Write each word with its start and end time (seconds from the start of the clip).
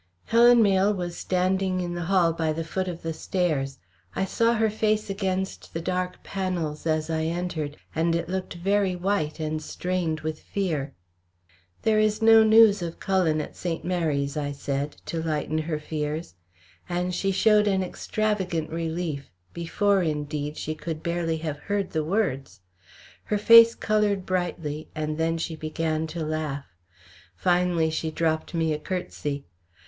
Helen 0.25 0.63
Mayle 0.63 0.95
was 0.95 1.15
standing 1.15 1.79
in 1.79 1.93
the 1.93 2.05
hall 2.05 2.33
by 2.33 2.53
the 2.53 2.63
foot 2.63 2.87
of 2.87 3.03
the 3.03 3.13
stairs. 3.13 3.77
I 4.15 4.25
saw 4.25 4.53
her 4.55 4.71
face 4.71 5.11
against 5.11 5.75
the 5.75 5.79
dark 5.79 6.23
panels 6.23 6.87
as 6.87 7.07
I 7.11 7.25
entered, 7.25 7.77
and 7.93 8.15
it 8.15 8.27
looked 8.27 8.55
very 8.55 8.95
white 8.95 9.39
and 9.39 9.61
strained 9.61 10.21
with 10.21 10.39
fear. 10.39 10.93
"There 11.83 11.99
is 11.99 12.19
no 12.19 12.43
news 12.43 12.81
of 12.81 12.99
Cullen 12.99 13.39
at 13.41 13.55
St. 13.55 13.85
Mary's," 13.85 14.35
I 14.35 14.53
said, 14.53 14.93
to 15.05 15.21
lighten 15.21 15.59
her 15.59 15.77
fears; 15.77 16.33
and 16.89 17.13
she 17.13 17.31
showed 17.31 17.67
an 17.67 17.83
extravagant 17.83 18.71
relief, 18.71 19.29
before, 19.53 20.01
indeed, 20.01 20.57
she 20.57 20.73
could 20.73 21.03
barely 21.03 21.37
have 21.45 21.59
heard 21.59 21.91
the 21.91 22.03
words. 22.03 22.61
Her 23.25 23.37
face 23.37 23.75
coloured 23.75 24.25
brightly 24.25 24.87
and 24.95 25.19
then 25.19 25.37
she 25.37 25.55
began 25.55 26.07
to 26.07 26.25
laugh. 26.25 26.65
Finally 27.35 27.91
she 27.91 28.09
dropped 28.09 28.55
me 28.55 28.73
a 28.73 28.79
curtsey. 28.79 29.45